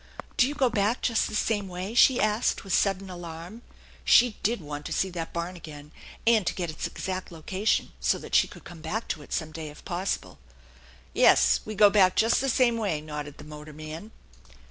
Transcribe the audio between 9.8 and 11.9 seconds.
possible." Yes, we